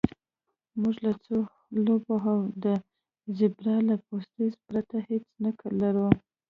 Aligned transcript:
موږ 0.81 0.95
له 1.05 1.11
څو 1.23 1.37
لوبو 1.83 2.15
او 2.31 2.37
د 2.63 2.65
زیبرا 3.37 3.77
له 3.89 3.95
پوستکي 4.05 4.47
پرته 4.67 4.95
هیڅ 5.07 5.25
نه 5.43 5.51
لرل 5.81 6.13